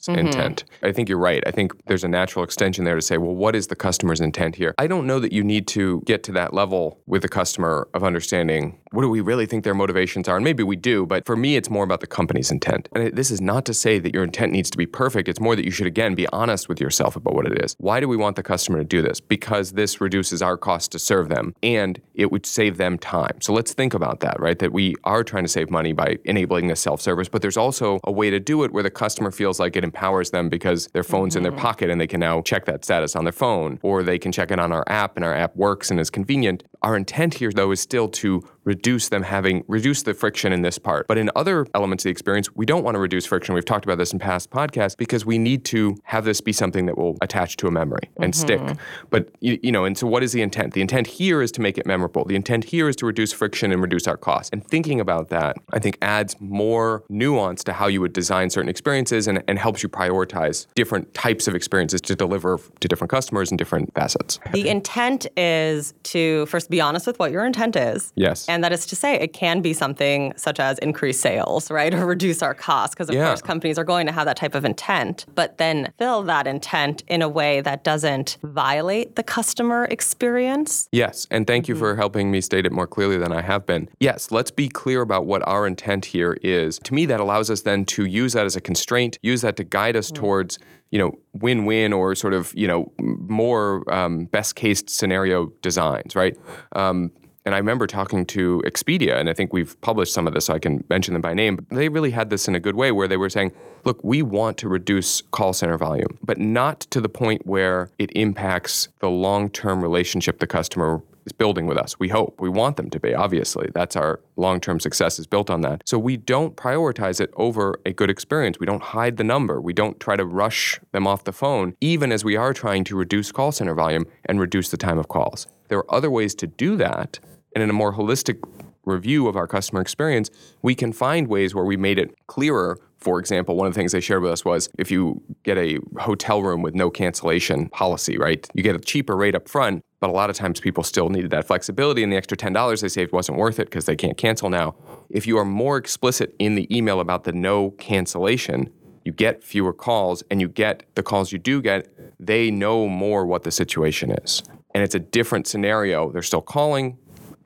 company's 0.07 0.35
mm-hmm. 0.35 0.41
intent. 0.41 0.65
I 0.83 0.93
think 0.93 1.09
you're 1.09 1.19
right. 1.19 1.43
I 1.47 1.51
think 1.51 1.73
there's 1.87 2.05
a 2.05 2.09
natural 2.09 2.45
extension 2.45 2.85
there 2.85 2.95
to 2.95 3.03
say, 3.03 3.19
well, 3.19 3.35
what 3.35 3.55
is 3.55 3.69
the 3.69 3.77
customer's 3.77 4.21
intent 4.21 4.57
here? 4.57 4.75
I 4.79 4.87
don't 4.87 5.07
know 5.07 5.21
that 5.21 5.33
you 5.33 5.45
need 5.45 5.67
to 5.69 6.03
get 6.07 6.23
to 6.25 6.33
that 6.33 6.55
level 6.55 7.01
with 7.07 7.23
the 7.23 7.29
customer 7.29 7.89
of 7.95 8.05
understanding 8.05 8.79
what 8.93 9.03
do 9.03 9.09
we 9.09 9.21
really 9.21 9.47
think 9.47 9.63
their 9.63 9.75
motivations 9.75 10.29
are. 10.29 10.37
And 10.37 10.45
maybe 10.45 10.63
we 10.63 10.77
do, 10.77 11.07
but 11.07 11.25
for 11.25 11.37
me, 11.37 11.57
it's 11.57 11.71
more 11.71 11.85
about 11.85 12.01
the 12.01 12.07
company's 12.07 12.51
intent. 12.51 12.89
And 12.93 13.15
this 13.15 13.31
is 13.31 13.41
not 13.41 13.65
to 13.67 13.75
say 13.75 13.99
that 14.01 14.13
your 14.13 14.25
intent 14.25 14.53
needs 14.53 14.69
to 14.71 14.79
be 14.79 14.87
perfect. 14.87 15.29
It's 15.29 15.41
more 15.41 15.55
that 15.55 15.65
you 15.65 15.71
should, 15.71 15.87
again, 15.87 16.15
be 16.15 16.27
honest 16.29 16.69
with 16.69 16.81
yourself 16.81 17.15
about 17.15 17.35
what 17.35 17.47
it 17.47 17.63
is. 17.63 17.77
Why 17.79 18.01
do 18.01 18.09
we 18.09 18.17
want 18.17 18.37
the 18.37 18.43
customer 18.43 18.79
to 18.79 18.85
do 18.85 19.01
this? 19.01 19.21
Because 19.21 19.73
this 19.73 20.01
reduces 20.01 20.43
our 20.43 20.57
cost 20.57 20.91
to 20.93 20.99
serve 20.99 21.29
them 21.29 21.55
and 21.63 22.01
it 22.15 22.33
would 22.33 22.47
save 22.47 22.79
them 22.79 22.99
time. 22.99 23.41
So 23.41 23.53
let's 23.53 23.73
think 23.73 23.95
about 23.95 24.21
that, 24.21 24.41
right? 24.41 24.59
That 24.59 24.73
we 24.73 24.97
are 25.05 25.23
trying 25.23 25.45
to 25.45 25.49
save 25.49 25.71
money 25.71 25.93
by 25.93 26.19
enabling 26.25 26.67
this 26.67 26.81
self 26.81 27.01
service, 27.01 27.29
but 27.29 27.43
there's 27.43 27.57
also 27.57 28.01
a 28.05 28.13
way 28.13 28.31
to 28.31 28.41
do 28.41 28.65
it 28.65 28.73
where 28.73 28.83
the 28.83 28.91
customer 28.91 29.31
feels 29.31 29.61
like 29.61 29.77
it 29.77 29.85
empowers 29.85 30.31
them 30.31 30.49
because 30.49 30.89
their 30.89 31.05
phone's 31.05 31.37
in 31.37 31.45
their 31.45 31.53
mm-hmm. 31.53 31.61
pocket 31.61 31.91
and 31.91 32.01
they 32.01 32.07
can 32.09 32.21
now 32.21 32.43
check 32.43 32.65
that 32.65 32.85
status 32.85 33.15
on 33.15 33.25
their 33.25 33.33
phone 33.33 33.79
or 33.83 34.03
they 34.03 34.19
can 34.19 34.33
check 34.33 34.51
it 34.51 34.59
on 34.59 34.73
our 34.73 34.85
app 34.89 35.17
and 35.17 35.25
our 35.25 35.35
app 35.35 35.55
works 35.55 35.91
and 35.91 36.01
is 36.01 36.11
convenient. 36.11 36.65
Our 36.83 36.97
intent 36.97 37.35
here, 37.35 37.53
though, 37.53 37.71
is 37.71 37.81
still 37.81 38.09
to 38.09 38.43
reduce 38.71 39.09
them 39.09 39.25
having 39.25 39.65
reduce 39.67 40.05
the 40.05 40.15
friction 40.15 40.53
in 40.53 40.63
this 40.63 40.79
part. 40.79 41.09
But 41.09 41.19
in 41.19 41.29
other 41.35 41.67
elements 41.75 42.05
of 42.05 42.09
the 42.09 42.13
experience, 42.13 42.55
we 42.55 42.65
don't 42.65 42.85
want 42.85 42.95
to 42.95 43.01
reduce 43.01 43.27
friction. 43.27 43.53
We've 43.53 43.65
talked 43.65 43.85
about 43.85 43.99
this 43.99 44.13
in 44.13 44.21
past 44.21 44.49
podcasts 44.51 44.97
because 44.97 45.27
we 45.27 45.39
need 45.39 45.65
to 45.67 45.97
have 46.05 46.25
this 46.25 46.41
be 46.41 46.53
something 46.53 46.87
that 46.87 46.97
will 46.97 47.19
attach 47.21 47.57
to 47.57 47.67
a 47.67 47.73
memory 47.73 48.05
and 48.19 48.33
mm-hmm. 48.33 48.41
stick. 48.41 48.79
But 49.11 49.31
you, 49.41 49.59
you 49.61 49.73
know, 49.73 49.85
and 49.85 49.99
so 49.99 50.07
what 50.07 50.23
is 50.23 50.33
the 50.33 50.41
intent? 50.41 50.75
The 50.75 50.83
intent 50.83 51.09
here 51.09 51.43
is 51.43 51.51
to 51.53 51.61
make 51.61 51.79
it 51.79 51.85
memorable. 51.85 52.25
The 52.25 52.37
intent 52.37 52.63
here 52.63 52.89
is 52.89 52.95
to 52.97 53.07
reduce 53.07 53.33
friction 53.33 53.73
and 53.73 53.83
reduce 53.83 54.07
our 54.07 54.17
costs. 54.17 54.51
And 54.53 54.65
thinking 54.65 55.01
about 55.01 55.31
that, 55.31 55.57
I 55.73 55.81
think 55.81 55.99
adds 56.01 56.37
more 56.39 57.03
nuance 57.09 57.65
to 57.65 57.73
how 57.73 57.89
you 57.89 58.01
would 58.01 58.13
design 58.13 58.51
certain 58.51 58.69
experiences 58.69 59.27
and, 59.27 59.43
and 59.49 59.59
helps 59.59 59.83
you 59.83 59.89
prioritize 59.89 60.69
different 60.77 61.13
types 61.13 61.49
of 61.49 61.57
experiences 61.57 62.01
to 62.03 62.15
deliver 62.15 62.61
to 62.79 62.87
different 62.87 63.11
customers 63.11 63.51
and 63.51 63.59
different 63.59 63.93
facets. 63.95 64.39
The 64.53 64.69
intent 64.69 65.27
is 65.37 65.93
to 66.05 66.47
first 66.47 66.71
be 66.71 66.81
honest 66.81 67.09
with 67.09 67.19
what 67.19 67.33
your 67.33 67.45
intent 67.45 67.75
is. 67.75 68.13
Yes. 68.15 68.49
And 68.49 68.60
that 68.63 68.73
is 68.73 68.87
to 68.87 68.97
say, 68.97 69.15
it 69.15 69.33
can 69.33 69.61
be 69.61 69.73
something 69.73 70.33
such 70.37 70.61
as 70.61 70.79
increase 70.79 71.21
sales, 71.21 71.71
right? 71.71 71.93
Or 71.95 72.07
reduce 72.07 72.43
our 72.43 72.55
costs. 72.55 72.95
Because, 72.95 73.09
of 73.09 73.15
Yeah. 73.15 73.27
course, 73.29 73.43
companies 73.43 73.79
are 73.79 73.85
going 73.85 74.07
to 74.07 74.13
have 74.13 74.27
that 74.27 74.37
type 74.37 74.55
of 74.55 74.65
intent, 74.65 75.27
but 75.35 75.59
then 75.59 75.93
fill 75.99 76.23
that 76.25 76.47
intent 76.47 77.03
in 77.09 77.23
a 77.23 77.29
way 77.29 77.61
that 77.61 77.85
doesn't 77.85 78.39
violate 78.43 79.17
the 79.17 79.23
customer 79.23 79.87
experience. 79.91 80.89
Yes, 80.93 81.27
and 81.31 81.47
thank 81.47 81.69
you 81.69 81.75
for 81.75 81.97
helping 81.97 82.31
me 82.31 82.41
state 82.41 82.67
it 82.67 82.73
more 82.73 82.87
clearly 82.87 83.17
than 83.17 83.33
I 83.33 83.43
have 83.43 83.67
been. 83.67 83.89
Yes, 84.01 84.31
let's 84.31 84.51
be 84.51 84.69
clear 84.69 85.01
about 85.03 85.27
what 85.27 85.47
our 85.47 85.67
intent 85.67 86.07
here 86.07 86.39
is. 86.43 86.79
To 86.85 86.95
me, 86.95 87.07
that 87.07 87.21
allows 87.21 87.51
us 87.51 87.63
then 87.63 87.85
to 87.87 88.05
use 88.05 88.33
that 88.35 88.47
as 88.47 88.57
a 88.57 88.61
constraint, 88.61 89.19
use 89.23 89.43
that 89.43 89.57
to 89.57 89.65
guide 89.65 89.97
us 89.97 90.11
towards, 90.11 90.59
you 90.91 90.99
know, 90.99 91.13
win-win 91.33 91.93
or 91.93 92.15
sort 92.15 92.35
of, 92.35 92.53
you 92.55 92.67
know, 92.67 92.93
more 92.99 93.85
um, 93.93 94.25
best-case 94.27 94.83
scenario 94.89 95.47
designs, 95.63 96.17
right? 96.17 96.37
Um, 96.75 97.13
and 97.45 97.55
I 97.55 97.59
remember 97.59 97.87
talking 97.87 98.27
to 98.27 98.63
Expedia, 98.67 99.19
and 99.19 99.31
I 99.31 99.35
think 99.35 99.53
we've 99.53 99.81
published 99.81 100.13
some 100.13 100.27
of 100.27 100.35
this, 100.35 100.47
so 100.47 100.55
I 100.55 100.59
can 100.59 100.85
mention 100.91 101.15
them 101.15 101.23
by 101.23 101.35
name. 101.35 101.57
But 101.57 101.69
they 101.71 101.89
really 101.89 102.11
had 102.11 102.31
this 102.31 102.49
in 102.49 102.55
a 102.55 102.61
good 102.61 102.77
way 102.77 102.93
where 102.93 103.09
they 103.09 103.17
were 103.17 103.31
saying, 103.31 103.53
look, 103.85 104.03
we 104.05 104.23
want 104.23 104.59
to 104.59 104.69
reduce 104.69 105.23
call 105.23 105.53
center 105.53 105.79
volume, 105.79 106.19
but 106.23 106.39
not 106.39 106.81
to 106.81 107.01
the 107.01 107.09
point 107.09 107.47
where 107.47 107.91
it 107.99 108.11
impacts 108.15 108.89
the 109.01 109.09
long 109.09 109.49
term 109.49 109.83
relationship 109.83 110.39
the 110.39 110.47
customer 110.47 111.03
is 111.25 111.33
building 111.33 111.67
with 111.67 111.79
us. 111.79 111.99
We 111.99 112.09
hope. 112.09 112.41
We 112.41 112.49
want 112.49 112.77
them 112.77 112.91
to 112.91 113.01
be, 113.01 113.15
obviously. 113.15 113.71
That's 113.75 113.97
our 113.97 114.21
long 114.37 114.61
term 114.61 114.81
success 114.81 115.19
is 115.19 115.27
built 115.27 115.51
on 115.51 115.61
that. 115.63 115.83
So 115.87 115.99
we 115.99 116.17
don't 116.17 116.57
prioritize 116.57 117.21
it 117.21 117.31
over 117.37 117.81
a 117.87 117.93
good 117.93 118.11
experience. 118.11 118.59
We 118.59 118.67
don't 118.67 118.83
hide 118.83 119.17
the 119.17 119.25
number. 119.25 119.61
We 119.61 119.73
don't 119.73 119.99
try 120.01 120.17
to 120.17 120.25
rush 120.25 120.81
them 120.93 121.07
off 121.07 121.25
the 121.25 121.33
phone, 121.33 121.75
even 121.81 122.13
as 122.13 122.25
we 122.25 122.37
are 122.37 122.53
trying 122.53 122.85
to 122.85 122.97
reduce 122.97 123.33
call 123.33 123.53
center 123.53 123.75
volume 123.75 124.07
and 124.27 124.41
reduce 124.41 124.71
the 124.71 124.77
time 124.77 124.99
of 124.99 125.09
calls. 125.09 125.47
There 125.69 125.79
are 125.79 125.95
other 125.95 126.11
ways 126.11 126.35
to 126.37 126.47
do 126.47 126.77
that. 126.77 127.21
And 127.55 127.63
in 127.63 127.71
a 127.71 127.75
more 127.75 127.95
holistic 127.95 128.43
review 128.85 129.29
of 129.29 129.37
our 129.37 129.47
customer 129.47 129.81
experience, 129.81 130.31
we 130.63 130.75
can 130.75 130.93
find 130.93 131.29
ways 131.29 131.55
where 131.55 131.65
we 131.65 131.77
made 131.77 131.99
it 131.99 132.15
clearer. 132.27 132.79
For 132.99 133.19
example, 133.19 133.57
one 133.57 133.67
of 133.67 133.75
the 133.75 133.79
things 133.79 133.93
they 133.93 134.01
shared 134.01 134.23
with 134.23 134.33
us 134.33 134.45
was 134.45 134.69
if 134.79 134.91
you 134.91 135.23
get 135.43 135.57
a 135.57 135.79
hotel 135.99 136.43
room 136.43 136.63
with 136.63 136.75
no 136.75 136.91
cancellation 136.91 137.69
policy, 137.71 138.19
right? 138.19 138.47
You 138.55 138.63
get 138.63 138.77
a 138.77 138.79
cheaper 138.79 139.17
rate 139.17 139.35
up 139.35 139.49
front, 139.49 139.85
but 140.01 140.11
a 140.11 140.13
lot 140.13 140.31
of 140.31 140.37
times 140.37 140.61
people 140.61 140.83
still 140.83 141.09
needed 141.09 141.31
that 141.31 141.47
flexibility 141.47 142.03
and 142.03 142.13
the 142.13 142.17
extra 142.17 142.37
$10 142.37 142.81
they 142.81 142.89
saved 142.89 143.13
wasn't 143.13 143.39
worth 143.39 143.59
it 143.59 143.67
because 143.67 143.87
they 143.87 143.97
can't 143.97 144.17
cancel 144.17 144.51
now. 144.51 144.75
If 145.09 145.27
you 145.27 145.39
are 145.39 145.45
more 145.45 145.77
explicit 145.77 146.35
in 146.39 146.55
the 146.55 146.75
email 146.75 147.01
about 147.01 147.25
the 147.25 147.33
no 147.33 147.71
cancellation, 147.73 148.71
you 149.05 149.13
get 149.13 149.43
fewer 149.43 149.73
calls 149.73 150.23
and 150.31 150.41
you 150.41 150.49
get 150.49 150.85
the 150.95 151.03
calls 151.03 151.33
you 151.33 151.39
do 151.39 151.63
get, 151.63 151.89
they 152.19 152.51
know 152.51 152.87
more 152.87 153.25
what 153.25 153.45
the 153.45 153.51
situation 153.51 154.11
is. 154.11 154.43
And 154.75 154.85
it's 154.85 154.95
a 154.95 155.01
different 155.01 155.47
scenario. 155.47 156.13
They're 156.13 156.23
still 156.23 156.43
calling, 156.43 156.99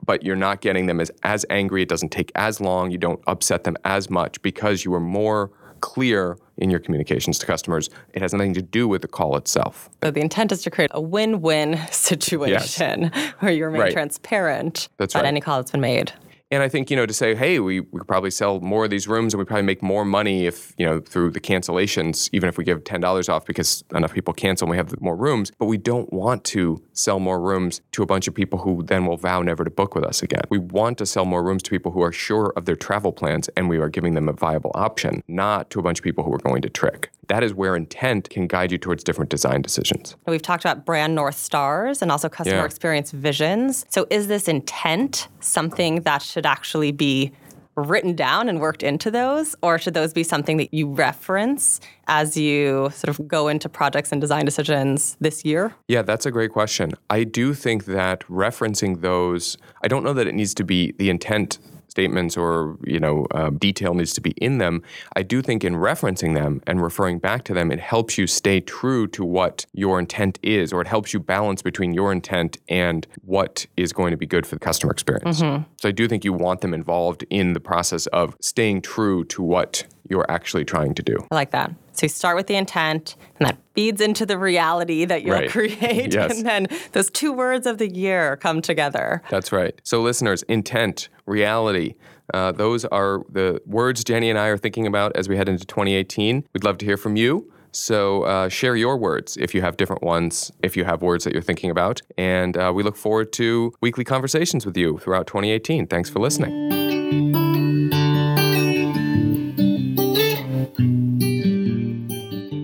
but 0.05 0.23
you're 0.23 0.35
not 0.35 0.61
getting 0.61 0.85
them 0.85 0.99
as, 0.99 1.11
as 1.23 1.45
angry. 1.49 1.81
It 1.81 1.89
doesn't 1.89 2.09
take 2.09 2.31
as 2.35 2.61
long. 2.61 2.91
You 2.91 2.97
don't 2.97 3.21
upset 3.27 3.63
them 3.63 3.75
as 3.85 4.09
much 4.09 4.41
because 4.41 4.85
you 4.85 4.93
are 4.93 4.99
more 4.99 5.51
clear 5.81 6.37
in 6.57 6.69
your 6.69 6.79
communications 6.79 7.37
to 7.39 7.45
customers. 7.45 7.89
It 8.13 8.21
has 8.21 8.33
nothing 8.33 8.53
to 8.55 8.61
do 8.61 8.87
with 8.87 9.01
the 9.01 9.07
call 9.07 9.35
itself. 9.37 9.89
So 10.03 10.09
the 10.11 10.21
intent 10.21 10.51
is 10.51 10.63
to 10.63 10.71
create 10.71 10.89
a 10.93 11.01
win 11.01 11.41
win 11.41 11.77
situation 11.91 13.11
where 13.39 13.51
you 13.51 13.65
remain 13.65 13.81
Right. 13.81 13.93
transparent 13.93 14.89
That's 14.97 15.13
about 15.13 15.23
right. 15.23 15.27
any 15.27 15.41
call 15.41 15.57
that's 15.57 15.71
been 15.71 15.81
made. 15.81 16.13
And 16.51 16.61
I 16.61 16.69
think, 16.69 16.91
you 16.91 16.95
know, 16.95 17.07
to 17.07 17.13
say, 17.13 17.33
hey, 17.33 17.59
we, 17.59 17.79
we 17.79 17.99
could 17.99 18.07
probably 18.07 18.29
sell 18.29 18.59
more 18.59 18.85
of 18.85 18.91
these 18.91 19.07
rooms 19.07 19.33
and 19.33 19.39
we 19.39 19.45
probably 19.45 19.63
make 19.63 19.81
more 19.81 20.05
money 20.05 20.45
if, 20.45 20.73
you 20.77 20.85
know, 20.85 20.99
through 20.99 21.31
the 21.31 21.39
cancellations, 21.39 22.29
even 22.33 22.47
if 22.47 22.57
we 22.57 22.63
give 22.63 22.83
$10 22.83 23.29
off 23.29 23.45
because 23.45 23.83
enough 23.95 24.13
people 24.13 24.31
cancel 24.33 24.65
and 24.65 24.71
we 24.71 24.77
have 24.77 25.01
more 25.01 25.15
rooms. 25.15 25.51
But 25.57 25.65
we 25.65 25.77
don't 25.77 26.11
want 26.13 26.43
to 26.45 26.83
sell 26.93 27.19
more 27.19 27.41
rooms 27.41 27.81
to 27.93 28.03
a 28.03 28.05
bunch 28.05 28.27
of 28.27 28.35
people 28.35 28.59
who 28.59 28.83
then 28.83 29.07
will 29.07 29.17
vow 29.17 29.41
never 29.41 29.63
to 29.63 29.71
book 29.71 29.95
with 29.95 30.03
us 30.03 30.21
again. 30.21 30.43
We 30.49 30.59
want 30.59 30.99
to 30.99 31.07
sell 31.07 31.25
more 31.25 31.43
rooms 31.43 31.63
to 31.63 31.71
people 31.71 31.91
who 31.91 32.01
are 32.03 32.11
sure 32.11 32.53
of 32.55 32.65
their 32.65 32.75
travel 32.75 33.11
plans 33.11 33.49
and 33.57 33.67
we 33.67 33.79
are 33.79 33.89
giving 33.89 34.13
them 34.13 34.29
a 34.29 34.33
viable 34.33 34.71
option, 34.75 35.23
not 35.27 35.71
to 35.71 35.79
a 35.79 35.83
bunch 35.83 35.99
of 35.99 36.03
people 36.03 36.23
who 36.23 36.33
are 36.33 36.39
going 36.39 36.61
to 36.61 36.69
trick. 36.69 37.09
That 37.27 37.43
is 37.43 37.53
where 37.53 37.75
intent 37.75 38.29
can 38.29 38.47
guide 38.47 38.71
you 38.71 38.77
towards 38.77 39.03
different 39.03 39.29
design 39.29 39.61
decisions. 39.61 40.15
We've 40.27 40.41
talked 40.41 40.63
about 40.63 40.85
brand 40.85 41.15
North 41.15 41.35
Stars 41.37 42.01
and 42.01 42.11
also 42.11 42.29
customer 42.29 42.59
Yeah. 42.59 42.65
experience 42.65 43.11
visions. 43.11 43.85
So, 43.89 44.05
is 44.09 44.27
this 44.27 44.47
intent 44.47 45.27
something 45.39 46.01
that 46.01 46.21
should 46.21 46.45
actually 46.45 46.91
be 46.91 47.31
written 47.77 48.15
down 48.15 48.47
and 48.47 48.61
worked 48.61 48.83
into 48.83 49.11
those? 49.11 49.53
Or 49.61 49.77
should 49.77 49.93
those 49.93 50.13
be 50.13 50.23
something 50.23 50.55
that 50.57 50.73
you 50.73 50.87
reference 50.93 51.81
as 52.07 52.37
you 52.37 52.89
sort 52.93 53.09
of 53.19 53.27
go 53.27 53.49
into 53.49 53.67
projects 53.67 54.11
and 54.13 54.21
design 54.21 54.45
decisions 54.45 55.17
this 55.19 55.43
year? 55.43 55.73
Yeah, 55.89 56.01
that's 56.01 56.25
a 56.25 56.31
great 56.31 56.51
question. 56.51 56.93
I 57.09 57.25
do 57.25 57.53
think 57.53 57.83
that 57.85 58.21
referencing 58.29 59.01
those, 59.01 59.57
I 59.83 59.89
don't 59.89 60.03
know 60.05 60.13
that 60.13 60.25
it 60.25 60.35
needs 60.35 60.53
to 60.53 60.63
be 60.63 60.93
the 60.97 61.09
intent 61.09 61.59
statements 61.95 62.35
or 62.35 62.77
you 62.83 62.99
know 62.99 63.25
uh, 63.31 63.49
detail 63.51 63.93
needs 63.93 64.13
to 64.13 64.21
be 64.21 64.31
in 64.31 64.57
them. 64.57 64.83
I 65.15 65.23
do 65.23 65.41
think 65.41 65.63
in 65.63 65.75
referencing 65.75 66.35
them 66.35 66.61
and 66.67 66.81
referring 66.81 67.19
back 67.19 67.45
to 67.45 67.53
them, 67.53 67.71
it 67.71 67.79
helps 67.79 68.17
you 68.17 68.27
stay 68.27 68.59
true 68.59 69.07
to 69.07 69.23
what 69.23 69.65
your 69.73 69.97
intent 69.97 70.37
is, 70.43 70.73
or 70.73 70.81
it 70.81 70.87
helps 70.87 71.13
you 71.13 71.19
balance 71.21 71.61
between 71.61 71.93
your 71.93 72.11
intent 72.11 72.57
and 72.67 73.07
what 73.21 73.65
is 73.77 73.93
going 73.93 74.11
to 74.11 74.17
be 74.17 74.25
good 74.25 74.45
for 74.45 74.55
the 74.55 74.59
customer 74.59 74.91
experience. 74.91 75.39
So 75.39 75.89
I 75.89 75.91
do 75.91 76.07
think 76.07 76.25
you 76.25 76.33
want 76.33 76.59
them 76.61 76.73
involved 76.73 77.23
in 77.29 77.53
the 77.53 77.61
process 77.61 78.07
of 78.07 78.35
staying 78.41 78.81
true 78.81 79.23
to 79.25 79.41
what 79.41 79.85
you're 80.09 80.29
actually 80.29 80.65
trying 80.65 80.93
to 80.95 81.03
do. 81.03 81.25
I 81.31 81.35
like 81.35 81.51
that. 81.51 81.71
So 81.95 82.05
you 82.05 82.09
start 82.09 82.35
with 82.35 82.47
the 82.47 82.55
intent, 82.55 83.15
and 83.39 83.47
that 83.47 83.57
feeds 83.73 84.01
into 84.01 84.25
the 84.25 84.37
reality 84.37 85.05
that 85.05 85.23
you'll 85.23 85.35
Right. 85.35 85.49
create. 85.49 86.13
Yes. 86.13 86.37
And 86.37 86.45
then 86.45 86.67
those 86.91 87.09
two 87.09 87.31
words 87.33 87.65
of 87.65 87.77
the 87.77 87.89
year 87.89 88.37
come 88.37 88.61
together. 88.61 89.21
That's 89.29 89.51
right. 89.51 89.79
So, 89.83 90.01
listeners, 90.01 90.43
intent, 90.43 91.09
reality, 91.25 91.95
uh, 92.33 92.51
those 92.51 92.85
are 92.85 93.21
the 93.31 93.61
words 93.65 94.03
Jenny 94.03 94.29
and 94.29 94.37
I 94.39 94.47
are 94.47 94.57
thinking 94.57 94.87
about 94.87 95.15
as 95.15 95.29
we 95.29 95.37
head 95.37 95.47
into 95.49 95.65
2018. 95.65 96.43
We'd 96.53 96.63
love 96.63 96.77
to 96.79 96.85
hear 96.85 96.97
from 96.97 97.15
you. 97.15 97.51
So, 97.71 98.23
uh, 98.23 98.47
share 98.49 98.75
your 98.77 98.95
words 98.97 99.35
if 99.37 99.53
you 99.53 99.61
have 99.61 99.75
different 99.77 100.01
ones, 100.01 100.51
if 100.63 100.77
you 100.77 100.85
have 100.85 101.01
words 101.01 101.25
that 101.25 101.33
you're 101.33 101.41
thinking 101.41 101.69
about. 101.69 102.01
And 102.17 102.55
uh, 102.57 102.71
we 102.73 102.83
look 102.83 102.95
forward 102.95 103.33
to 103.33 103.73
weekly 103.81 104.03
conversations 104.05 104.65
with 104.65 104.77
you 104.77 104.97
throughout 104.99 105.27
2018. 105.27 105.87
Thanks 105.87 106.09
for 106.09 106.19
listening. 106.19 106.84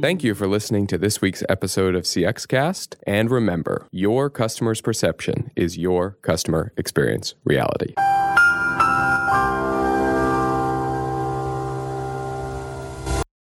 Thank 0.01 0.24
you 0.24 0.34
for 0.34 0.48
listening 0.48 0.88
to 0.88 0.98
this 0.98 1.22
week's 1.22 1.43
episode 1.48 1.93
of 1.93 2.05
CXCast. 2.05 2.96
And 3.05 3.29
remember, 3.29 3.88
your 3.91 4.31
customer's 4.31 4.81
perception 4.81 5.51
is 5.55 5.77
your 5.77 6.17
customer 6.24 6.74
experience 6.75 7.36
reality. 7.43 7.93